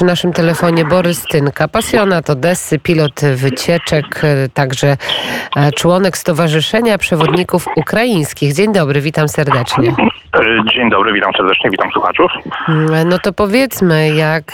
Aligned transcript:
przy 0.00 0.06
naszym 0.06 0.32
telefonie 0.32 0.84
Borys 0.84 1.22
Tynka, 1.22 1.68
pasjonat 1.68 2.30
Odessy, 2.30 2.78
pilot 2.78 3.20
wycieczek, 3.34 4.22
także 4.54 4.96
członek 5.76 6.16
Stowarzyszenia 6.16 6.98
Przewodników 6.98 7.66
Ukraińskich. 7.76 8.54
Dzień 8.54 8.72
dobry, 8.72 9.00
witam 9.00 9.28
serdecznie. 9.28 9.94
Dzień 10.74 10.90
dobry, 10.90 11.12
witam 11.12 11.32
serdecznie, 11.36 11.70
witam 11.70 11.90
słuchaczów. 11.92 12.32
No 13.06 13.18
to 13.18 13.32
powiedzmy, 13.32 14.14
jak 14.14 14.52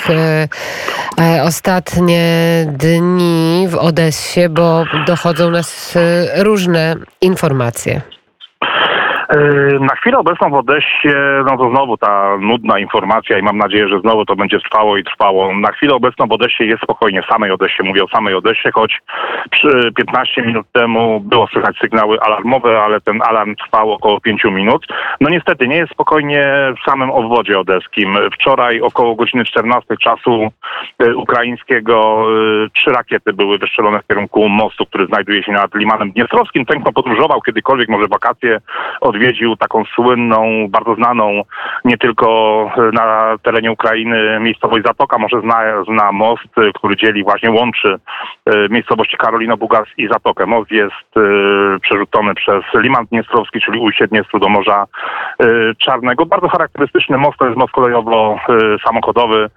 ostatnie 1.45 2.25
dni 2.67 3.67
w 3.69 3.75
Odessie, 3.75 4.49
bo 4.49 4.85
dochodzą 5.07 5.51
nas 5.51 5.95
różne 6.37 6.95
informacje. 7.21 8.01
Yy, 9.35 9.79
na 9.81 9.95
chwilę 9.95 10.19
obecną 10.19 10.51
w 10.51 10.55
Odessie, 10.55 11.09
no 11.47 11.57
to 11.59 11.71
znowu 11.71 11.97
ta 11.97 12.37
nudna 12.41 12.79
informacja 12.79 13.39
i 13.39 13.43
mam 13.43 13.59
nadzieję, 13.59 13.89
że 13.89 14.01
znowu 14.01 14.25
to 14.25 14.37
będzie 14.37 14.61
trwało 14.61 14.97
i 14.97 15.05
trwało. 15.05 15.55
Na 15.55 15.73
chwilę 15.73 15.95
obecną 15.95 16.27
w 16.27 16.33
Odessie 16.33 16.65
jest 16.65 16.83
spokojnie, 16.83 17.23
samej 17.31 17.51
Odessie, 17.51 17.83
mówię 17.83 18.05
o 18.05 18.09
samej 18.09 18.35
Odessie, 18.35 18.71
choć 18.75 19.01
przy 19.51 19.93
15 19.97 20.43
minut 20.43 20.67
temu 20.73 21.21
było 21.21 21.47
słychać 21.47 21.77
sygnały 21.79 22.21
alarmowe, 22.21 22.81
ale 22.81 23.01
ten 23.01 23.23
alarm 23.23 23.55
trwał 23.55 23.93
około 23.93 24.21
5 24.21 24.45
minut. 24.45 24.87
No 25.21 25.31
niestety 25.31 25.69
nie 25.69 25.77
jest 25.77 25.93
spokojnie 25.93 26.49
w 26.81 26.91
samym 26.91 27.11
obwodzie 27.11 27.59
odeskim. 27.59 28.19
Wczoraj 28.33 28.81
około 28.81 29.15
godziny 29.15 29.45
14 29.45 29.97
czasu 29.97 30.49
yy, 30.99 31.17
ukraińskiego 31.17 32.27
yy, 32.31 32.71
trzy 32.71 32.91
rakiety 32.91 33.33
były 33.33 33.59
wystrzelone 33.59 34.01
w 34.01 34.07
kierunku 34.07 34.49
mostu, 34.49 34.87
który 34.87 35.07
znajduje 35.07 35.43
się 35.43 35.53
nad 35.53 35.75
Limanem 35.75 36.13
Dniestrowskim. 36.13 36.67
Ten, 36.67 36.81
kto 36.81 36.93
podróżował 36.93 37.41
kiedykolwiek, 37.41 37.89
może 37.89 38.07
wakacje 38.07 38.61
od 39.01 39.16
odwiedził 39.17 39.57
taką 39.57 39.85
słynną, 39.85 40.67
bardzo 40.69 40.95
znaną 40.95 41.43
nie 41.85 41.99
tylko 41.99 42.27
na 42.93 43.37
terenie 43.43 43.73
Ukrainy 43.73 44.41
miejscowość 44.41 44.85
Zatoka, 44.87 45.19
może 45.19 45.41
zna, 45.41 45.85
zna 45.85 46.13
most, 46.13 46.43
który 46.75 46.97
dzieli, 46.97 47.25
właśnie 47.25 47.51
łączy 47.51 47.97
e, 48.47 48.69
miejscowości 48.69 49.17
Karolino 49.17 49.57
Bugas 49.57 49.89
i 49.99 50.09
Zatokę. 50.09 50.47
Most 50.47 50.71
jest 50.71 50.93
e, 51.17 51.21
przerzucony 51.81 52.35
przez 52.35 52.65
Liman 52.75 53.07
Dniestrowski, 53.07 53.61
czyli 53.61 53.81
ujście 53.81 54.07
Dniestru 54.07 54.41
do 54.41 54.49
Morza 54.49 54.87
e, 55.41 55.47
Czarnego. 55.79 56.27
Bardzo 56.27 56.49
charakterystyczny 56.49 57.19
most, 57.19 57.39
to 57.39 57.47
jest 57.47 57.59
most 57.59 57.73
kolejowo-samochodowy, 57.73 59.49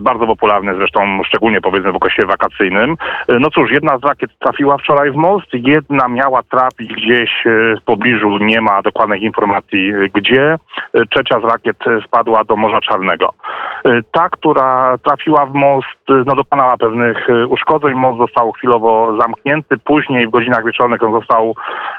bardzo 0.00 0.26
popularny 0.26 0.74
zresztą, 0.74 1.20
szczególnie 1.26 1.60
powiedzmy 1.60 1.92
w 1.92 1.96
okresie 1.96 2.26
wakacyjnym. 2.26 2.96
No 3.28 3.50
cóż, 3.50 3.70
jedna 3.70 3.98
z 3.98 4.04
rakiet 4.04 4.30
trafiła 4.38 4.78
wczoraj 4.78 5.10
w 5.10 5.14
most, 5.14 5.46
jedna 5.52 6.08
miała 6.08 6.42
trafić 6.42 6.92
gdzieś 6.92 7.30
w 7.80 7.84
pobliżu, 7.84 8.38
nie 8.38 8.60
ma 8.60 8.79
dokładnych 8.82 9.22
informacji 9.22 9.92
gdzie. 10.14 10.56
Trzecia 11.10 11.40
z 11.40 11.44
rakiet 11.44 11.76
spadła 12.06 12.44
do 12.44 12.56
Morza 12.56 12.80
Czarnego. 12.80 13.34
Ta, 14.12 14.28
która 14.28 14.98
trafiła 14.98 15.46
w 15.46 15.54
most, 15.54 16.26
no 16.26 16.36
dokonała 16.36 16.76
pewnych 16.76 17.26
uszkodzeń. 17.48 17.94
Most 17.94 18.18
został 18.18 18.52
chwilowo 18.52 19.16
zamknięty. 19.20 19.78
Później 19.78 20.26
w 20.26 20.30
godzinach 20.30 20.64
wieczornych 20.64 21.02
on 21.02 21.12
został 21.12 21.54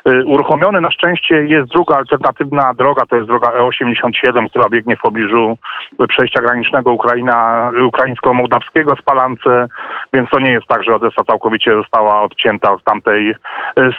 y, 0.07 0.25
uruchomiony. 0.25 0.81
Na 0.81 0.91
szczęście 0.91 1.35
jest 1.35 1.71
druga 1.71 1.95
alternatywna 1.95 2.73
droga, 2.73 3.05
to 3.05 3.15
jest 3.15 3.27
droga 3.27 3.51
E87, 3.51 4.49
która 4.49 4.69
biegnie 4.69 4.95
w 4.95 5.01
pobliżu 5.01 5.57
przejścia 6.09 6.41
granicznego 6.41 6.91
Ukraina, 6.91 7.71
ukraińsko-mołdawskiego 7.85 8.95
z 8.95 9.01
Palance, 9.01 9.67
więc 10.13 10.29
to 10.29 10.39
nie 10.39 10.51
jest 10.51 10.67
tak, 10.67 10.83
że 10.83 10.95
Odessa 10.95 11.23
całkowicie 11.23 11.75
została 11.75 12.21
odcięta 12.21 12.71
od 12.71 12.83
tamtej 12.83 13.29
y, 13.29 13.35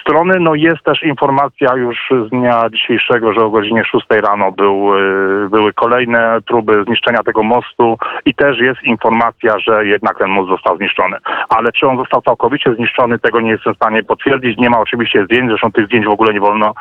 strony. 0.00 0.34
No 0.40 0.54
jest 0.54 0.82
też 0.82 1.02
informacja 1.02 1.76
już 1.76 1.98
z 2.26 2.30
dnia 2.30 2.68
dzisiejszego, 2.72 3.32
że 3.32 3.40
o 3.40 3.50
godzinie 3.50 3.84
6 3.84 4.06
rano 4.10 4.52
był, 4.52 4.98
y, 4.98 5.48
były 5.48 5.72
kolejne 5.72 6.38
próby 6.46 6.84
zniszczenia 6.86 7.22
tego 7.22 7.42
mostu 7.42 7.98
i 8.24 8.34
też 8.34 8.58
jest 8.58 8.82
informacja, 8.82 9.58
że 9.58 9.86
jednak 9.86 10.18
ten 10.18 10.30
most 10.30 10.48
został 10.48 10.76
zniszczony. 10.76 11.16
Ale 11.48 11.72
czy 11.72 11.86
on 11.86 11.98
został 11.98 12.22
całkowicie 12.22 12.74
zniszczony, 12.74 13.18
tego 13.18 13.40
nie 13.40 13.50
jestem 13.50 13.74
w 13.74 13.76
stanie 13.76 14.02
potwierdzić. 14.02 14.58
Nie 14.58 14.70
ma 14.70 14.80
oczywiście 14.80 15.24
zdjęć, 15.24 15.48
zresztą 15.48 15.72
tych 15.72 15.86
zdjęć 15.86 16.06
w 16.06 16.10
ogóle 16.10 16.34
nie 16.34 16.40
wolno 16.40 16.74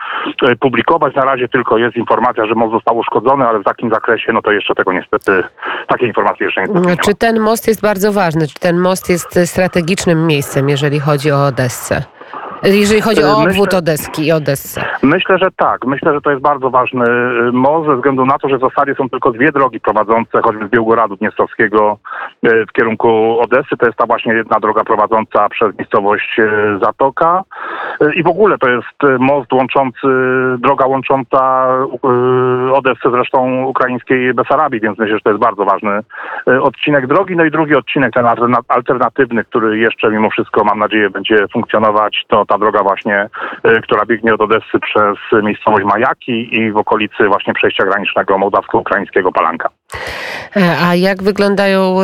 y, 0.50 0.56
publikować. 0.56 1.16
Na 1.16 1.26
razie 1.26 1.48
tylko 1.48 1.78
jest 1.78 1.96
informacja, 1.96 2.46
że 2.46 2.56
most 2.56 2.74
został 2.74 2.98
uszkodzony, 2.98 3.48
ale 3.48 3.60
w 3.60 3.68
jakim 3.68 3.90
zakresie, 3.90 4.34
no 4.34 4.42
to 4.42 4.52
jeszcze 4.52 4.76
tego 4.76 4.94
niestety, 4.94 5.44
takie 5.88 6.08
informacje 6.08 6.46
jeszcze 6.46 6.62
niestety 6.62 6.88
nie 6.88 6.96
ma. 6.96 7.02
Czy 7.02 7.16
ten 7.16 7.40
most 7.40 7.68
jest 7.68 7.82
bardzo 7.82 8.14
ważny? 8.14 8.48
Czy 8.48 8.60
ten 8.60 8.80
most 8.80 9.10
jest 9.10 9.40
strategicznym 9.46 10.28
miejscem, 10.28 10.70
jeżeli 10.70 11.00
chodzi 11.00 11.32
o 11.32 11.46
Odessę? 11.46 12.21
Jeżeli 12.64 13.02
chodzi 13.02 13.24
o 13.24 13.38
obwód 13.38 13.74
Odeski 13.74 14.26
i 14.28 14.32
Odessę. 14.32 14.82
Myślę, 15.04 15.38
że 15.38 15.48
tak. 15.56 15.86
Myślę, 15.86 16.14
że 16.14 16.22
to 16.22 16.32
jest 16.32 16.42
bardzo 16.42 16.70
ważny 16.70 17.06
y, 17.06 17.52
most 17.52 17.90
ze 17.90 17.96
względu 17.96 18.26
na 18.26 18.38
to, 18.38 18.50
że 18.50 18.58
w 18.58 18.62
zasadzie 18.62 18.96
są 18.96 19.10
tylko 19.10 19.32
dwie 19.32 19.52
drogi 19.52 19.80
prowadzące 19.80 20.42
choćby 20.44 20.68
z 20.68 20.70
Białgoradu 20.70 21.16
Dniestrowskiego 21.16 21.98
y, 22.46 22.66
w 22.70 22.72
kierunku 22.72 23.40
Odessy. 23.40 23.78
To 23.80 23.86
jest 23.86 23.98
ta 23.98 24.06
właśnie 24.06 24.34
jedna 24.34 24.60
droga 24.60 24.84
prowadząca 24.84 25.50
przez 25.50 25.78
miejscowość 25.78 26.40
y, 26.40 26.80
Zatoka. 26.84 27.44
I 28.16 28.24
w 28.24 28.28
ogóle 28.28 28.58
to 28.58 28.70
jest 28.70 29.20
most 29.20 29.54
łączący, 29.54 30.08
droga 30.58 30.86
łącząca 30.86 31.68
Odessę 32.74 33.12
zresztą 33.12 33.64
ukraińskiej 33.64 34.34
Besarabii, 34.34 34.80
więc 34.80 35.00
myślę, 35.00 35.16
że 35.16 35.22
to 35.24 35.30
jest 35.30 35.42
bardzo 35.42 35.66
ważny 35.66 36.00
odcinek 36.62 37.08
drogi. 37.08 37.36
No 37.36 37.46
i 37.46 37.52
drugi 37.52 37.76
odcinek, 37.76 38.14
ten 38.14 38.26
alternatywny, 38.68 39.44
który 39.44 39.78
jeszcze 39.78 40.12
mimo 40.12 40.30
wszystko 40.30 40.64
mam 40.64 40.80
nadzieję 40.80 41.10
będzie 41.10 41.48
funkcjonować, 41.54 42.26
to 42.28 42.46
ta 42.52 42.58
droga 42.58 42.84
właśnie, 42.84 43.30
y, 43.66 43.82
która 43.82 44.06
biegnie 44.06 44.34
od 44.34 44.42
Odessy 44.42 44.80
przez 44.82 45.44
miejscowość 45.44 45.86
Majaki 45.86 46.56
i 46.56 46.72
w 46.72 46.78
okolicy 46.78 47.28
właśnie 47.28 47.54
przejścia 47.54 47.86
granicznego 47.86 48.38
mołdawsko-ukraińskiego 48.38 49.32
Palanka. 49.32 49.70
E, 50.56 50.78
a 50.88 50.96
jak 50.96 51.24
wyglądają, 51.24 51.98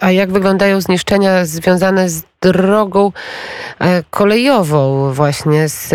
a 0.00 0.10
jak 0.10 0.32
wyglądają 0.32 0.80
zniszczenia 0.80 1.44
związane 1.44 2.08
z 2.08 2.26
drogą 2.42 3.12
e, 3.80 4.02
kolejową 4.10 5.12
właśnie, 5.12 5.68
z 5.68 5.94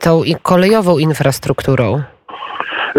tą 0.00 0.22
kolejową 0.42 0.98
infrastrukturą? 0.98 2.02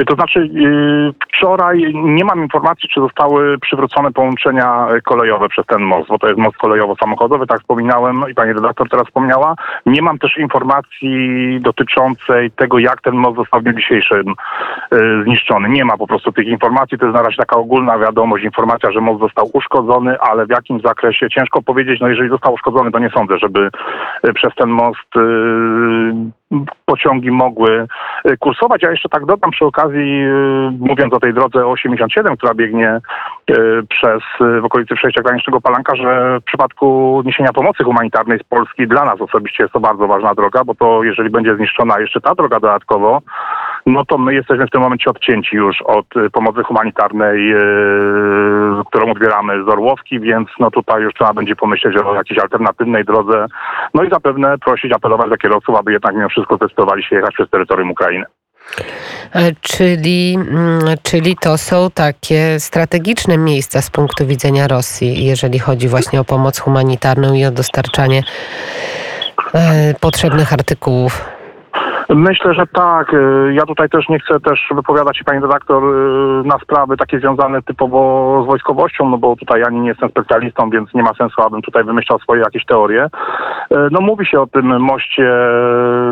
To 0.07 0.15
znaczy, 0.15 0.39
y, 0.39 1.13
wczoraj 1.37 1.93
nie 1.93 2.25
mam 2.25 2.41
informacji, 2.43 2.89
czy 2.89 2.99
zostały 2.99 3.57
przywrócone 3.59 4.11
połączenia 4.11 4.87
kolejowe 5.03 5.49
przez 5.49 5.65
ten 5.65 5.81
most, 5.81 6.09
bo 6.09 6.19
to 6.19 6.27
jest 6.27 6.39
most 6.39 6.57
kolejowo-samochodowy, 6.57 7.47
tak 7.47 7.59
wspominałem 7.59 8.23
i 8.31 8.33
pani 8.33 8.53
redaktor 8.53 8.89
teraz 8.89 9.07
wspomniała. 9.07 9.55
Nie 9.85 10.01
mam 10.01 10.19
też 10.19 10.37
informacji 10.37 11.57
dotyczącej 11.61 12.51
tego, 12.51 12.79
jak 12.79 13.01
ten 13.01 13.15
most 13.15 13.35
został 13.37 13.59
w 13.59 13.63
dniu 13.63 13.73
dzisiejszym 13.73 14.35
y, 14.93 15.23
zniszczony. 15.23 15.69
Nie 15.69 15.85
ma 15.85 15.97
po 15.97 16.07
prostu 16.07 16.31
tych 16.31 16.47
informacji. 16.47 16.97
To 16.97 17.05
jest 17.05 17.17
na 17.17 17.23
razie 17.23 17.37
taka 17.37 17.55
ogólna 17.55 17.97
wiadomość, 17.97 18.43
informacja, 18.43 18.91
że 18.91 19.01
most 19.01 19.19
został 19.19 19.49
uszkodzony, 19.53 20.19
ale 20.19 20.45
w 20.45 20.49
jakim 20.49 20.79
zakresie 20.79 21.29
ciężko 21.29 21.61
powiedzieć. 21.61 21.99
No 22.01 22.07
jeżeli 22.07 22.29
został 22.29 22.53
uszkodzony, 22.53 22.91
to 22.91 22.99
nie 22.99 23.09
sądzę, 23.09 23.37
żeby 23.37 23.69
y, 24.27 24.33
przez 24.33 24.55
ten 24.55 24.69
most 24.69 25.15
pociągi 26.85 27.31
mogły 27.31 27.87
y, 28.29 28.37
kursować. 28.37 28.83
Ja 28.83 28.91
jeszcze 28.91 29.09
tak 29.09 29.25
dodam 29.25 29.51
przy 29.51 29.65
okazji, 29.65 30.23
y, 30.23 30.71
mówiąc 30.79 31.13
o 31.13 31.19
tej 31.19 31.24
drodze 31.33 31.65
87, 31.67 32.37
która 32.37 32.53
biegnie 32.53 32.99
y, 33.49 33.55
przez 33.89 34.21
w 34.61 34.65
okolicy 34.65 34.95
przejścia 34.95 35.21
granicznego 35.21 35.61
Palanka, 35.61 35.95
że 35.95 36.39
w 36.39 36.43
przypadku 36.43 37.21
niesienia 37.25 37.53
pomocy 37.53 37.83
humanitarnej 37.83 38.39
z 38.39 38.43
Polski 38.43 38.87
dla 38.87 39.05
nas 39.05 39.21
osobiście 39.21 39.63
jest 39.63 39.73
to 39.73 39.79
bardzo 39.79 40.07
ważna 40.07 40.35
droga, 40.35 40.63
bo 40.63 40.75
to 40.75 41.03
jeżeli 41.03 41.29
będzie 41.29 41.55
zniszczona 41.55 41.99
jeszcze 41.99 42.21
ta 42.21 42.35
droga 42.35 42.59
dodatkowo, 42.59 43.21
no 43.85 44.05
to 44.05 44.17
my 44.17 44.33
jesteśmy 44.33 44.67
w 44.67 44.71
tym 44.71 44.81
momencie 44.81 45.09
odcięci 45.09 45.55
już 45.55 45.81
od 45.81 46.05
pomocy 46.31 46.63
humanitarnej, 46.63 47.53
którą 48.87 49.11
odbieramy 49.11 49.63
z 49.63 49.69
Orłowki, 49.69 50.19
więc 50.19 50.49
no 50.59 50.71
tutaj 50.71 51.01
już 51.01 51.13
trzeba 51.13 51.33
będzie 51.33 51.55
pomyśleć 51.55 51.97
o 51.97 52.15
jakiejś 52.15 52.39
alternatywnej 52.39 53.05
drodze, 53.05 53.45
no 53.93 54.03
i 54.03 54.09
zapewne 54.09 54.57
prosić, 54.57 54.91
apelować 54.93 55.29
do 55.29 55.37
kierowców, 55.37 55.75
aby 55.75 55.93
jednak 55.93 56.15
mimo 56.15 56.29
wszystko 56.29 56.55
zdecydowali 56.55 57.03
się 57.03 57.15
jechać 57.15 57.33
przez 57.33 57.49
terytorium 57.49 57.91
Ukrainy. 57.91 58.25
E, 59.33 59.51
czyli, 59.61 60.35
mm, 60.35 60.81
czyli 61.03 61.35
to 61.41 61.57
są 61.57 61.91
takie 61.91 62.59
strategiczne 62.59 63.37
miejsca 63.37 63.81
z 63.81 63.89
punktu 63.89 64.27
widzenia 64.27 64.67
Rosji, 64.67 65.25
jeżeli 65.25 65.59
chodzi 65.59 65.87
właśnie 65.87 66.19
o 66.19 66.23
pomoc 66.23 66.59
humanitarną 66.59 67.33
i 67.33 67.45
o 67.45 67.51
dostarczanie 67.51 68.23
e, 69.53 69.93
potrzebnych 69.99 70.53
artykułów. 70.53 71.34
Myślę, 72.09 72.53
że 72.53 72.67
tak. 72.67 73.13
Y, 73.13 73.53
ja 73.53 73.65
tutaj 73.65 73.89
też 73.89 74.09
nie 74.09 74.19
chcę 74.19 74.39
też 74.39 74.67
wypowiadać 74.75 75.17
się, 75.17 75.23
pani 75.23 75.39
redaktor, 75.39 75.83
y, 75.83 76.47
na 76.47 76.59
sprawy 76.59 76.97
takie 76.97 77.19
związane 77.19 77.61
typowo 77.61 78.41
z 78.43 78.45
wojskowością, 78.45 79.09
no 79.09 79.17
bo 79.17 79.35
tutaj 79.35 79.63
ani 79.63 79.79
nie 79.79 79.89
jestem 79.89 80.09
specjalistą, 80.09 80.69
więc 80.69 80.93
nie 80.93 81.03
ma 81.03 81.13
sensu, 81.13 81.41
abym 81.41 81.61
tutaj 81.61 81.83
wymyślał 81.83 82.19
swoje 82.19 82.41
jakieś 82.41 82.65
teorie. 82.65 83.05
Y, 83.05 83.09
no 83.91 84.01
mówi 84.01 84.25
się 84.25 84.41
o 84.41 84.47
tym 84.47 84.79
moście 84.81 85.31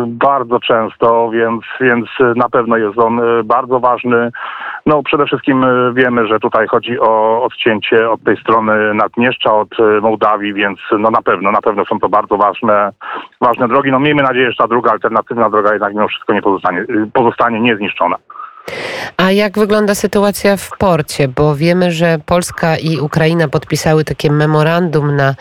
bardzo 0.07 0.59
często, 0.59 1.29
więc, 1.29 1.61
więc 1.81 2.05
na 2.35 2.49
pewno 2.49 2.77
jest 2.77 2.99
on 2.99 3.21
bardzo 3.43 3.79
ważny. 3.79 4.31
No 4.85 5.03
przede 5.03 5.25
wszystkim 5.25 5.65
wiemy, 5.93 6.27
że 6.27 6.39
tutaj 6.39 6.67
chodzi 6.67 6.99
o 6.99 7.43
odcięcie 7.43 8.09
od 8.09 8.23
tej 8.23 8.37
strony 8.37 8.93
Naddnieszcza, 8.93 9.53
od 9.53 9.69
Mołdawii, 10.01 10.53
więc 10.53 10.79
no 10.99 11.09
na 11.11 11.21
pewno, 11.21 11.51
na 11.51 11.61
pewno 11.61 11.85
są 11.85 11.99
to 11.99 12.09
bardzo 12.09 12.37
ważne, 12.37 12.91
ważne 13.41 13.67
drogi. 13.67 13.91
No 13.91 13.99
miejmy 13.99 14.23
nadzieję, 14.23 14.51
że 14.51 14.57
ta 14.57 14.67
druga 14.67 14.91
alternatywna 14.91 15.49
droga 15.49 15.71
jednak 15.71 15.93
mimo 15.93 16.07
wszystko 16.07 16.33
nie 16.33 16.41
pozostanie, 16.41 16.85
pozostanie 17.13 17.59
niezniszczona. 17.59 18.15
A 19.17 19.31
jak 19.31 19.59
wygląda 19.59 19.95
sytuacja 19.95 20.57
w 20.57 20.69
porcie? 20.77 21.27
Bo 21.27 21.55
wiemy, 21.55 21.91
że 21.91 22.19
Polska 22.25 22.77
i 22.77 22.97
Ukraina 22.97 23.47
podpisały 23.47 24.03
takie 24.03 24.31
memorandum 24.31 25.15
na 25.15 25.35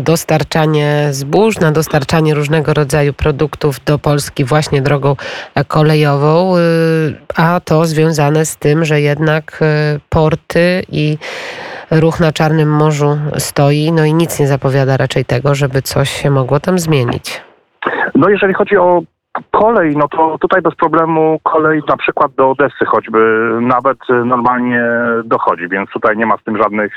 dostarczanie 0.00 1.08
zbóż, 1.10 1.60
na 1.60 1.72
dostarczanie 1.72 2.34
różnego 2.34 2.74
rodzaju 2.74 3.12
produktów 3.12 3.84
do 3.84 3.98
Polski 3.98 4.44
właśnie 4.44 4.82
drogą 4.82 5.16
kolejową, 5.68 6.56
y, 6.56 6.60
a 7.36 7.60
to 7.64 7.86
związane 7.86 8.46
z 8.46 8.56
tym, 8.56 8.84
że 8.84 9.00
jednak 9.00 9.60
y, 9.62 10.00
porty 10.08 10.82
i 10.88 11.18
ruch 11.90 12.20
na 12.20 12.32
Czarnym 12.32 12.70
Morzu 12.70 13.18
stoi, 13.38 13.92
no 13.92 14.04
i 14.04 14.14
nic 14.14 14.40
nie 14.40 14.46
zapowiada 14.46 14.96
raczej 14.96 15.24
tego, 15.24 15.54
żeby 15.54 15.82
coś 15.82 16.10
się 16.10 16.30
mogło 16.30 16.60
tam 16.60 16.78
zmienić. 16.78 17.40
No 18.14 18.28
jeżeli 18.28 18.54
chodzi 18.54 18.76
o 18.76 19.02
kolej, 19.50 19.96
no 19.96 20.08
to 20.08 20.38
tutaj 20.38 20.62
bez 20.62 20.74
problemu 20.74 21.40
kolej 21.42 21.82
na 21.88 21.96
przykład 21.96 22.32
do 22.32 22.50
Odessy 22.50 22.84
choćby 22.86 23.18
nawet 23.60 23.98
normalnie 24.24 24.84
dochodzi, 25.24 25.68
więc 25.68 25.90
tutaj 25.90 26.16
nie 26.16 26.26
ma 26.26 26.36
z 26.36 26.44
tym 26.44 26.62
żadnych 26.62 26.92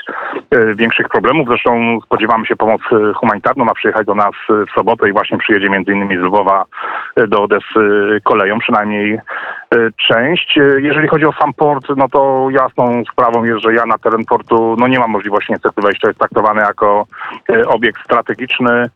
e, 0.50 0.74
większych 0.74 1.08
problemów. 1.08 1.48
Zresztą 1.48 1.98
spodziewamy 2.04 2.46
się 2.46 2.56
pomocy 2.56 3.12
humanitarną, 3.16 3.64
ma 3.64 3.74
przyjechać 3.74 4.06
do 4.06 4.14
nas 4.14 4.32
w 4.48 4.74
sobotę 4.74 5.08
i 5.08 5.12
właśnie 5.12 5.38
przyjedzie 5.38 5.70
między 5.70 5.92
innymi 5.92 6.16
z 6.16 6.20
Lwowa 6.20 6.64
e, 7.16 7.26
do 7.26 7.42
Odessy 7.42 8.20
koleją, 8.24 8.58
przynajmniej 8.58 9.14
e, 9.14 9.20
część. 10.08 10.58
Jeżeli 10.78 11.08
chodzi 11.08 11.26
o 11.26 11.32
sam 11.32 11.52
port, 11.52 11.86
no 11.96 12.08
to 12.08 12.48
jasną 12.50 13.02
sprawą 13.12 13.44
jest, 13.44 13.62
że 13.62 13.74
ja 13.74 13.86
na 13.86 13.98
teren 13.98 14.24
portu 14.24 14.76
no 14.78 14.88
nie 14.88 14.98
mam 14.98 15.10
możliwości 15.10 15.52
niestety 15.52 15.82
wejścia, 15.82 16.08
jest 16.08 16.18
traktowany 16.18 16.60
jako 16.60 17.06
obiekt 17.66 18.04
strategiczny. 18.04 18.90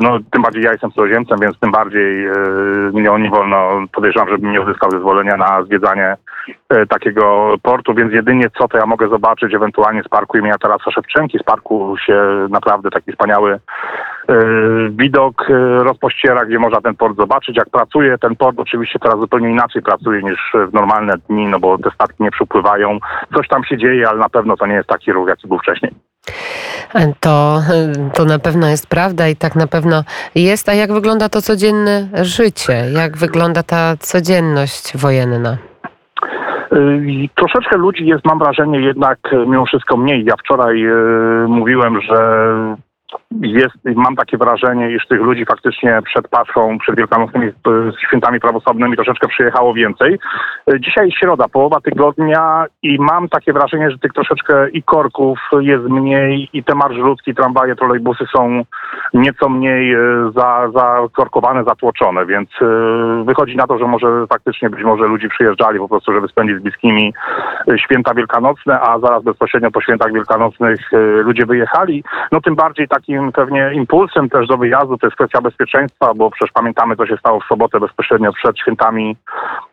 No 0.00 0.18
tym 0.30 0.42
bardziej 0.42 0.62
ja 0.62 0.72
jestem 0.72 0.90
cudzoziemcem, 0.90 1.38
więc 1.40 1.58
tym 1.58 1.70
bardziej 1.70 2.26
mnie 2.92 3.10
nie 3.18 3.30
wolno, 3.30 3.86
podejrzewam, 3.92 4.28
żebym 4.28 4.52
nie 4.52 4.60
uzyskał 4.60 4.90
zezwolenia 4.90 5.36
na 5.36 5.62
zwiedzanie 5.62 6.16
takiego 6.88 7.54
portu, 7.62 7.94
więc 7.94 8.12
jedynie 8.12 8.46
co 8.58 8.68
to 8.68 8.78
ja 8.78 8.86
mogę 8.86 9.08
zobaczyć 9.08 9.54
ewentualnie 9.54 10.02
z 10.02 10.08
parku 10.08 10.38
imienia 10.38 10.58
Tarasa 10.58 10.90
Szewczenki. 10.90 11.38
Z 11.38 11.42
parku 11.42 11.96
się 12.06 12.46
naprawdę 12.50 12.90
taki 12.90 13.12
wspaniały 13.12 13.60
widok 14.90 15.50
e, 15.50 15.54
rozpościera, 15.84 16.44
gdzie 16.44 16.58
można 16.58 16.80
ten 16.80 16.94
port 16.94 17.16
zobaczyć. 17.16 17.56
Jak 17.56 17.70
pracuje 17.70 18.18
ten 18.18 18.36
port, 18.36 18.58
oczywiście 18.58 18.98
teraz 18.98 19.20
zupełnie 19.20 19.50
inaczej 19.50 19.82
pracuje 19.82 20.22
niż 20.22 20.52
w 20.70 20.72
normalne 20.72 21.14
dni, 21.28 21.46
no 21.46 21.58
bo 21.58 21.78
te 21.78 21.90
statki 21.90 22.22
nie 22.22 22.30
przypływają. 22.30 22.98
Coś 23.36 23.48
tam 23.48 23.64
się 23.64 23.78
dzieje, 23.78 24.08
ale 24.08 24.18
na 24.18 24.28
pewno 24.28 24.56
to 24.56 24.66
nie 24.66 24.74
jest 24.74 24.88
taki 24.88 25.12
ruch, 25.12 25.28
jaki 25.28 25.48
był 25.48 25.58
wcześniej. 25.58 25.92
To, 27.20 27.60
to 28.14 28.24
na 28.24 28.38
pewno 28.38 28.68
jest 28.68 28.88
prawda 28.88 29.28
i 29.28 29.36
tak 29.36 29.56
na 29.56 29.66
pewno 29.66 30.04
jest. 30.34 30.68
A 30.68 30.74
jak 30.74 30.92
wygląda 30.92 31.28
to 31.28 31.42
codzienne 31.42 32.08
życie? 32.22 32.74
Jak 32.92 33.16
wygląda 33.16 33.62
ta 33.62 33.96
codzienność 33.96 34.96
wojenna? 34.96 35.56
Y, 36.72 37.28
troszeczkę 37.34 37.76
ludzi 37.76 38.06
jest, 38.06 38.24
mam 38.24 38.38
wrażenie, 38.38 38.80
jednak 38.80 39.18
mimo 39.32 39.66
wszystko 39.66 39.96
mniej. 39.96 40.24
Ja 40.24 40.34
wczoraj 40.36 40.86
y, 40.86 41.48
mówiłem, 41.48 42.00
że 42.00 42.16
jest, 43.40 43.74
mam 43.84 44.16
takie 44.16 44.38
wrażenie, 44.38 44.90
iż 44.90 45.06
tych 45.06 45.20
ludzi 45.20 45.44
faktycznie 45.44 45.98
przed 46.04 46.28
Paschą, 46.28 46.78
przed 46.78 46.96
wielkanocnymi 46.96 47.46
e, 47.46 47.52
świętami 48.06 48.40
prawosławnymi 48.40 48.96
troszeczkę 48.96 49.28
przyjechało 49.28 49.74
więcej. 49.74 50.18
E, 50.72 50.80
dzisiaj 50.80 51.10
środa, 51.12 51.48
połowa 51.48 51.80
tygodnia 51.80 52.66
i 52.82 52.98
mam 52.98 53.28
takie 53.28 53.52
wrażenie, 53.52 53.90
że 53.90 53.98
tych 53.98 54.12
troszeczkę 54.12 54.70
i 54.70 54.82
korków 54.82 55.38
jest 55.60 55.84
mniej 55.84 56.48
i 56.52 56.64
te 56.64 56.74
marszrutki, 56.74 57.34
tramwaje, 57.34 57.76
trolejbusy 57.76 58.24
są 58.36 58.62
nieco 59.14 59.48
mniej 59.48 59.94
e, 59.94 59.98
za, 60.36 60.70
zakorkowane, 60.74 61.64
zatłoczone, 61.64 62.26
więc 62.26 62.50
wychodzi 63.24 63.56
na 63.56 63.66
to, 63.66 63.78
że 63.78 63.86
może 63.86 64.26
faktycznie 64.26 64.70
być 64.70 64.84
może 64.84 65.04
ludzi 65.04 65.28
przyjeżdżali 65.28 65.78
po 65.78 65.88
prostu, 65.88 66.12
żeby 66.12 66.28
spędzić 66.28 66.58
z 66.58 66.62
bliskimi 66.62 67.14
święta 67.76 68.14
wielkanocne, 68.14 68.80
a 68.80 68.98
zaraz 68.98 69.22
bezpośrednio 69.22 69.70
po 69.70 69.80
świętach 69.80 70.12
wielkanocnych 70.12 70.80
ludzie 71.24 71.46
wyjechali. 71.46 72.04
No 72.32 72.40
tym 72.40 72.54
bardziej 72.54 72.88
takim 72.88 73.19
takim 73.20 73.32
pewnie 73.32 73.70
impulsem 73.74 74.28
też 74.28 74.46
do 74.46 74.56
wyjazdu 74.56 74.98
to 74.98 75.06
jest 75.06 75.16
kwestia 75.16 75.40
bezpieczeństwa, 75.40 76.14
bo 76.14 76.30
przecież 76.30 76.52
pamiętamy, 76.52 76.96
co 76.96 77.06
się 77.06 77.16
stało 77.16 77.40
w 77.40 77.44
sobotę 77.44 77.80
bezpośrednio 77.80 78.32
przed 78.32 78.58
świętami 78.58 79.16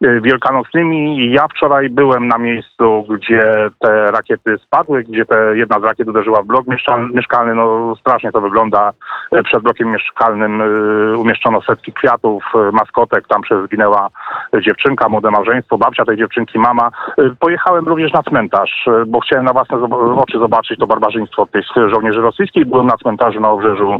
y, 0.05 0.21
wielkanocnymi. 0.21 1.19
I 1.19 1.31
ja 1.31 1.47
wczoraj 1.47 1.89
byłem 1.89 2.27
na 2.27 2.37
miejscu, 2.37 3.05
gdzie 3.09 3.69
te 3.79 4.11
rakiety 4.11 4.57
spadły, 4.57 5.03
gdzie 5.03 5.25
te, 5.25 5.57
jedna 5.57 5.79
z 5.79 5.83
rakiet 5.83 6.07
uderzyła 6.07 6.41
w 6.41 6.45
blok 6.45 6.65
mieszkalny. 7.13 7.55
No 7.55 7.95
strasznie 7.95 8.31
to 8.31 8.41
wygląda. 8.41 8.93
Y, 9.35 9.43
przed 9.43 9.63
blokiem 9.63 9.91
mieszkalnym 9.91 10.61
y, 10.61 11.17
umieszczono 11.17 11.61
setki 11.61 11.93
kwiatów, 11.93 12.43
maskotek, 12.73 13.27
tam 13.27 13.41
przez 13.41 13.65
zginęła 13.65 14.09
dziewczynka, 14.61 15.09
młode 15.09 15.31
małżeństwo, 15.31 15.77
babcia 15.77 16.05
tej 16.05 16.17
dziewczynki, 16.17 16.59
mama. 16.59 16.89
Pojechałem 17.39 17.85
również 17.85 18.13
na 18.13 18.23
cmentarz, 18.23 18.85
bo 19.07 19.19
chciałem 19.19 19.45
na 19.45 19.53
własne 19.53 19.77
oczy 20.15 20.39
zobaczyć 20.39 20.79
to 20.79 20.87
barbarzyństwo 20.87 21.45
tych 21.45 21.65
żołnierzy 21.89 22.21
rosyjskich. 22.21 22.65
Byłem 22.65 22.87
na 22.87 22.97
cmentarzu 22.97 23.36
na 23.39 23.49
obrzeżu 23.49 23.99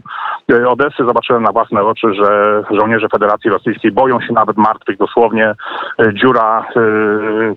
e, 0.52 0.68
Odessy 0.68 1.06
zobaczyłem 1.06 1.44
na 1.44 1.52
własne 1.52 1.82
oczy, 1.82 2.14
że 2.14 2.64
żołnierze 2.72 3.08
Federacji 3.10 3.50
Rosyjskiej 3.50 3.92
boją 3.92 4.22
się 4.22 4.34
nawet 4.34 4.58
martwych. 4.58 4.98
Dosłownie 4.98 5.56
e, 6.00 6.14
dziura, 6.14 6.66
e, 6.76 6.82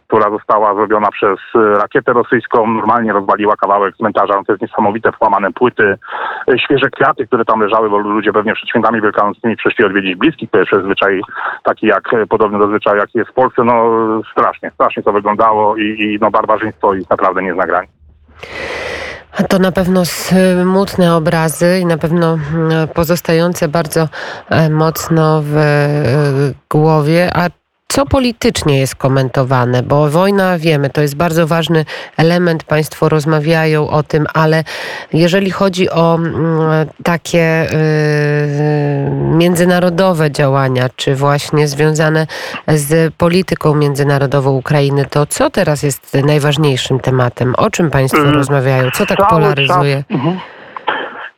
która 0.06 0.30
została 0.30 0.74
zrobiona 0.74 1.08
przez 1.10 1.38
rakietę 1.54 2.12
rosyjską, 2.12 2.66
normalnie 2.66 3.12
rozwaliła 3.12 3.56
kawałek 3.56 3.96
cmentarza. 3.96 4.34
No 4.36 4.44
to 4.44 4.52
jest 4.52 4.62
niesamowite, 4.62 5.10
włamane 5.20 5.52
płyty, 5.52 5.98
świeże 6.64 6.90
kwiaty, 6.90 7.26
które 7.26 7.44
tam 7.44 7.60
leżały, 7.60 7.90
bo 7.90 7.98
ludzie 7.98 8.32
pewnie 8.32 8.54
przed 8.54 8.68
świętami 8.68 9.00
wielkanocnymi 9.00 9.56
przyszli 9.56 9.84
odwiedzić 9.84 10.14
bliskich. 10.14 10.50
To 10.50 10.58
jest 10.58 10.70
zwyczaj 10.84 11.20
taki 11.62 11.86
jak, 11.86 12.10
podobny 12.28 12.58
do 12.58 12.68
zwyczaju, 12.68 13.00
jaki 13.00 13.18
jest 13.18 13.30
w 13.30 13.34
Polsce. 13.34 13.64
No 13.64 13.84
strasznie, 14.32 14.70
strasznie 14.70 15.02
to 15.02 15.12
wyglądało 15.12 15.76
i, 15.76 15.82
i 15.82 16.18
no 16.20 16.30
barbarzyństwo 16.30 16.94
ich 16.94 17.10
naprawdę 17.10 17.42
nie. 17.42 17.54
To 19.48 19.58
na 19.58 19.72
pewno 19.72 20.02
smutne 20.04 21.14
obrazy 21.14 21.78
i 21.78 21.86
na 21.86 21.98
pewno 21.98 22.34
mm, 22.34 22.88
pozostające 22.88 23.68
bardzo 23.68 24.08
e, 24.50 24.70
mocno 24.70 25.42
w 25.42 25.56
e, 25.56 25.90
głowie. 26.70 27.30
A 27.36 27.59
co 27.90 28.06
politycznie 28.06 28.78
jest 28.78 28.94
komentowane, 28.94 29.82
bo 29.82 30.10
wojna, 30.10 30.58
wiemy, 30.58 30.90
to 30.90 31.00
jest 31.00 31.16
bardzo 31.16 31.46
ważny 31.46 31.84
element, 32.16 32.64
Państwo 32.64 33.08
rozmawiają 33.08 33.90
o 33.90 34.02
tym, 34.02 34.26
ale 34.34 34.64
jeżeli 35.12 35.50
chodzi 35.50 35.90
o 35.90 36.14
mm, 36.14 36.34
takie 37.04 37.66
y, 37.72 39.10
międzynarodowe 39.10 40.30
działania, 40.30 40.88
czy 40.96 41.14
właśnie 41.14 41.68
związane 41.68 42.26
z 42.68 43.14
polityką 43.14 43.74
międzynarodową 43.74 44.50
Ukrainy, 44.50 45.04
to 45.10 45.26
co 45.26 45.50
teraz 45.50 45.82
jest 45.82 46.14
najważniejszym 46.14 47.00
tematem? 47.00 47.54
O 47.58 47.70
czym 47.70 47.90
Państwo 47.90 48.28
y, 48.28 48.32
rozmawiają? 48.32 48.90
Co 48.90 49.06
tak 49.06 49.28
polaryzuje? 49.28 50.04
Mhm. 50.10 50.38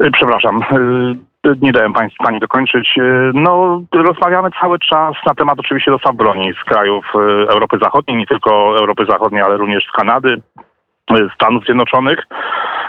Y, 0.00 0.10
przepraszam 0.12 0.60
nie 1.62 1.72
dałem 1.72 1.92
pani, 1.92 2.10
pani 2.18 2.40
dokończyć. 2.40 2.94
E, 2.98 3.02
no, 3.34 3.82
rozmawiamy 3.92 4.50
cały 4.60 4.78
czas 4.78 5.14
na 5.26 5.34
temat 5.34 5.58
oczywiście 5.58 5.90
dostaw 5.90 6.16
broni 6.16 6.52
z 6.62 6.64
krajów 6.64 7.04
e, 7.14 7.18
Europy 7.50 7.78
Zachodniej, 7.82 8.16
nie 8.16 8.26
tylko 8.26 8.78
Europy 8.78 9.06
Zachodniej, 9.08 9.42
ale 9.42 9.56
również 9.56 9.84
z 9.84 9.96
Kanady, 9.96 10.42
Stanów 11.34 11.64
Zjednoczonych. 11.64 12.26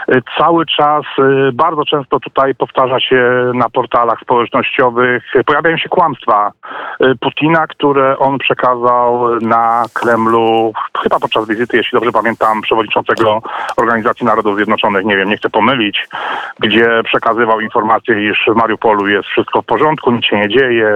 Y, 0.08 0.22
cały 0.38 0.66
czas 0.66 1.02
y, 1.18 1.52
bardzo 1.52 1.84
często 1.84 2.20
tutaj 2.20 2.54
powtarza 2.54 3.00
się 3.00 3.50
na 3.54 3.68
portalach 3.70 4.20
społecznościowych, 4.20 5.22
pojawiają 5.46 5.76
się 5.76 5.88
kłamstwa 5.88 6.52
y, 7.02 7.14
Putina, 7.20 7.66
które 7.66 8.18
on 8.18 8.38
przekazał 8.38 9.40
na 9.40 9.84
Kremlu, 9.94 10.72
chyba 11.02 11.20
podczas 11.20 11.48
wizyty, 11.48 11.76
jeśli 11.76 11.96
dobrze 11.96 12.12
pamiętam, 12.12 12.62
przewodniczącego 12.62 13.42
Organizacji 13.76 14.26
Narodów 14.26 14.56
Zjednoczonych, 14.56 15.04
nie 15.04 15.16
wiem, 15.16 15.28
nie 15.28 15.36
chcę 15.36 15.50
pomylić, 15.50 16.08
gdzie 16.58 17.02
przekazywał 17.04 17.60
informację, 17.60 18.30
iż 18.30 18.44
w 18.48 18.56
Mariupolu 18.56 19.08
jest 19.08 19.28
wszystko 19.28 19.62
w 19.62 19.66
porządku, 19.66 20.10
nic 20.10 20.24
się 20.24 20.36
nie 20.36 20.48
dzieje, 20.48 20.88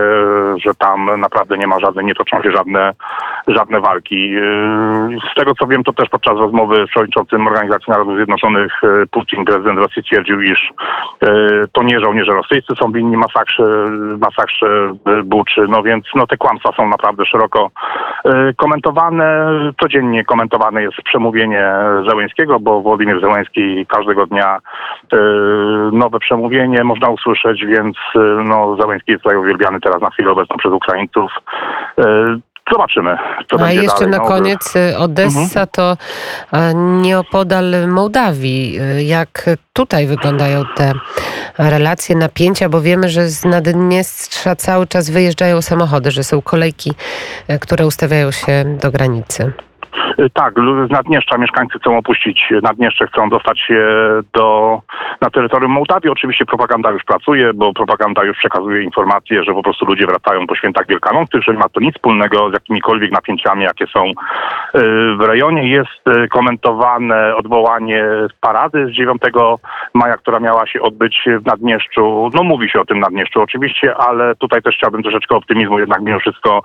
że 0.64 0.74
tam 0.74 1.20
naprawdę 1.20 1.58
nie 1.58 1.66
ma 1.66 1.80
żadnej, 1.80 2.04
nie 2.04 2.14
toczą 2.14 2.42
się 2.42 2.50
żadne, 2.50 2.92
żadne 3.46 3.80
walki. 3.80 4.34
Z 5.32 5.34
tego 5.34 5.54
co 5.54 5.66
wiem, 5.66 5.84
to 5.84 5.92
też 5.92 6.08
podczas 6.08 6.36
rozmowy 6.36 6.86
z 6.86 6.90
Organizacji 7.46 7.90
Narodów 7.90 8.16
Zjednoczonych 8.16 8.72
Putin, 9.10 9.44
prezydent 9.44 9.78
Rosji, 9.78 10.02
twierdził, 10.02 10.40
iż 10.42 10.72
e, 11.22 11.28
to 11.72 11.82
nie 11.82 12.00
żołnierze 12.00 12.32
rosyjscy 12.32 12.74
są 12.80 12.92
winni 12.92 13.16
masakrze, 13.16 13.64
masakrze 14.20 14.94
Buczy. 15.24 15.60
No 15.68 15.82
więc 15.82 16.04
no, 16.14 16.26
te 16.26 16.36
kłamstwa 16.36 16.72
są 16.76 16.88
naprawdę 16.88 17.26
szeroko 17.26 17.70
e, 18.24 18.54
komentowane. 18.56 19.46
Codziennie 19.80 20.24
komentowane 20.24 20.82
jest 20.82 20.96
przemówienie 21.04 21.72
Zełęńskiego, 22.08 22.60
bo 22.60 22.80
Władimir 22.80 23.20
Zełęński 23.20 23.86
każdego 23.86 24.26
dnia 24.26 24.58
e, 25.12 25.16
nowe 25.92 26.18
przemówienie 26.18 26.84
można 26.84 27.08
usłyszeć, 27.08 27.64
więc 27.66 27.96
no, 28.44 28.76
Zełęński 28.80 29.12
jest 29.12 29.22
tutaj 29.22 29.38
uwielbiany 29.38 29.80
teraz 29.80 30.02
na 30.02 30.10
chwilę 30.10 30.30
obecną 30.30 30.56
przez 30.56 30.72
Ukraińców 30.72 31.32
Zobaczymy, 32.72 33.16
co 33.50 33.56
A 33.56 33.58
będzie 33.58 33.82
jeszcze 33.82 33.98
dalej. 33.98 34.10
na 34.10 34.18
No, 34.18 34.24
koniec 34.24 34.76
y, 34.76 34.98
Odessa 34.98 35.66
to 35.66 35.96
e, 36.52 36.74
nieopodal 36.74 37.64
Mołdawii. 37.88 38.80
Y, 38.80 39.04
Jak 39.04 39.50
tutaj 39.72 40.06
wyglądają 40.06 40.62
te 40.76 40.92
relacje, 41.58 42.16
napięcia, 42.16 42.68
bo 42.68 42.80
wiemy, 42.80 43.08
że 43.08 43.28
z 43.28 43.44
Naddniestrza 43.44 44.56
cały 44.56 44.86
czas 44.86 45.10
wyjeżdżają 45.10 45.62
samochody, 45.62 46.10
że 46.10 46.24
są 46.24 46.42
kolejki, 46.42 46.92
e, 47.48 47.58
które 47.58 47.86
ustawiają 47.86 48.30
się 48.30 48.64
do 48.82 48.90
granicy. 48.90 49.52
Y, 50.20 50.30
Tak, 50.30 50.54
z 50.88 50.90
Naddniestrza 50.90 51.38
mieszkańcy 51.38 51.78
chcą 51.78 51.98
opuścić 51.98 52.52
Naddniestrze, 52.62 53.06
chcą 53.06 53.28
dostać 53.28 53.60
się 53.60 53.86
do, 54.32 54.80
na 55.20 55.30
terytorium 55.30 55.72
Mołdawii. 55.72 56.10
Oczywiście 56.10 56.46
propaganda 56.46 56.90
już 56.90 57.04
pracuje, 57.04 57.54
bo 57.54 57.72
propaganda 57.72 58.24
już 58.24 58.38
przekazuje 58.38 58.82
informacje, 58.82 59.44
że 59.44 59.52
po 59.52 59.62
prostu 59.62 59.86
ludzie 59.86 60.06
wracają 60.06 60.46
po 60.46 60.56
świętach 60.56 60.86
Wielkanocnych, 60.88 61.42
że 61.42 61.52
nie 61.52 61.58
ma 61.58 61.68
to 61.68 61.80
nic 61.80 61.94
wspólnego 61.94 62.50
z 62.50 62.52
jakimikolwiek 62.52 63.12
napięciami, 63.12 63.64
jakie 63.64 63.86
są 63.86 64.04
y, 64.06 64.12
w 65.16 65.20
rejonie. 65.20 65.68
Jest 65.68 66.08
y, 66.08 66.28
komentowane 66.28 67.36
odwołanie 67.36 68.04
parady 68.40 68.86
z 68.86 68.90
9 68.90 69.22
maja, 69.94 70.16
która 70.16 70.40
miała 70.40 70.66
się 70.66 70.82
odbyć 70.82 71.24
w 71.42 71.46
Naddnieszczu. 71.46 72.30
No 72.34 72.42
mówi 72.42 72.70
się 72.70 72.80
o 72.80 72.84
tym 72.84 73.00
Naddnieszczu 73.00 73.42
oczywiście, 73.42 73.96
ale 73.96 74.34
tutaj 74.36 74.62
też 74.62 74.76
chciałbym 74.76 75.02
troszeczkę 75.02 75.36
optymizmu 75.36 75.78
jednak 75.78 76.02
mimo 76.02 76.18
wszystko 76.20 76.62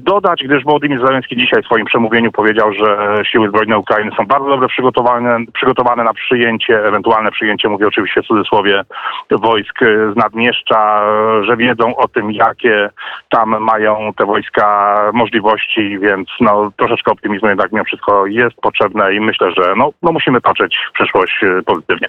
dodać, 0.00 0.44
gdyż 0.44 0.64
Wołodymyr 0.64 1.06
Zelenski 1.06 1.36
dzisiaj 1.36 1.62
w 1.62 1.66
swoim 1.66 1.86
przemówieniu 1.86 2.32
powiedział, 2.32 2.71
że 2.72 3.22
siły 3.32 3.48
zbrojne 3.48 3.78
Ukrainy 3.78 4.10
są 4.16 4.26
bardzo 4.26 4.48
dobrze 4.48 4.68
przygotowane, 4.68 5.38
przygotowane 5.52 6.04
na 6.04 6.14
przyjęcie, 6.14 6.84
ewentualne 6.84 7.30
przyjęcie, 7.30 7.68
mówię 7.68 7.86
oczywiście 7.86 8.22
w 8.22 8.26
cudzysłowie, 8.26 8.84
wojsk 9.30 9.78
z 10.12 10.16
Naddnieszcza, 10.16 11.02
y, 11.40 11.44
że 11.44 11.56
wiedzą 11.56 11.96
o 11.96 12.08
tym, 12.08 12.32
jakie 12.32 12.90
tam 13.30 13.60
mają 13.60 14.12
te 14.16 14.26
wojska 14.26 14.96
możliwości, 15.12 15.98
więc 15.98 16.28
no, 16.40 16.72
troszeczkę 16.76 17.12
optymizmu 17.12 17.48
jednak 17.48 17.72
mimo 17.72 17.84
wszystko 17.84 18.26
jest 18.26 18.56
potrzebne 18.56 19.14
i 19.14 19.20
myślę, 19.20 19.52
że 19.56 19.74
no, 19.76 19.90
no 20.02 20.12
musimy 20.12 20.40
patrzeć 20.40 20.76
w 20.90 20.92
przyszłość 20.92 21.40
pozytywnie. 21.66 22.08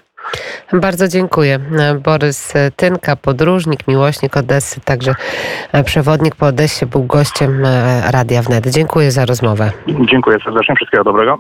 Bardzo 0.74 1.08
dziękuję. 1.08 1.60
Borys 2.04 2.54
Tynka, 2.76 3.16
podróżnik, 3.16 3.88
miłośnik 3.88 4.38
Odessy, 4.38 4.82
także 4.82 5.16
przewodnik 5.86 6.36
po 6.36 6.46
Odessie, 6.46 6.86
był 6.86 7.04
gościem 7.04 7.66
e, 7.66 8.12
Radia 8.12 8.42
Wnet. 8.42 8.68
Dziękuję 8.68 9.12
za 9.12 9.26
rozmowę. 9.26 9.72
Dziękuję 10.12 10.38
serdecznie, 10.46 10.76
wszystkiego 10.76 11.04
dobrego. 11.04 11.32